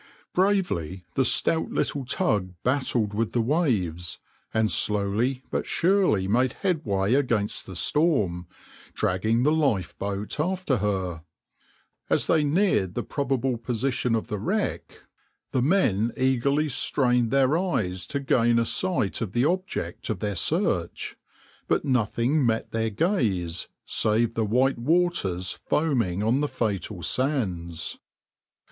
\par 0.33 0.45
Bravely 0.45 1.05
the 1.13 1.23
stout 1.23 1.69
little 1.69 2.03
tug 2.05 2.55
battled 2.63 3.13
with 3.13 3.33
the 3.33 3.39
waves, 3.39 4.17
and 4.51 4.71
slowly 4.71 5.43
but 5.51 5.67
surely 5.67 6.27
made 6.27 6.53
headway 6.63 7.13
against 7.13 7.67
the 7.67 7.75
storm, 7.75 8.47
dragging 8.95 9.43
the 9.43 9.51
lifeboat 9.51 10.39
after 10.39 10.77
her. 10.77 11.21
As 12.09 12.25
they 12.25 12.43
neared 12.43 12.95
the 12.95 13.03
probable 13.03 13.57
position 13.57 14.15
of 14.15 14.25
the 14.25 14.39
wreck, 14.39 15.01
the 15.51 15.61
men 15.61 16.11
eagerly 16.17 16.67
strained 16.67 17.29
their 17.29 17.55
eyes 17.55 18.07
to 18.07 18.19
gain 18.19 18.57
a 18.57 18.65
sight 18.65 19.21
of 19.21 19.33
the 19.33 19.45
object 19.45 20.09
of 20.09 20.17
their 20.17 20.33
search, 20.35 21.15
but 21.67 21.85
nothing 21.85 22.43
met 22.43 22.71
their 22.71 22.89
gaze 22.89 23.67
save 23.85 24.33
the 24.33 24.45
white 24.45 24.79
waters 24.79 25.59
foaming 25.67 26.23
on 26.23 26.41
the 26.41 26.47
fatal 26.47 27.03
sands. 27.03 27.99